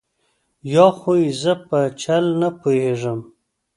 [0.73, 3.19] یا خو یې زه په چل نه پوهېږم.